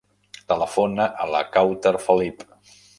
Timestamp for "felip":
2.09-2.47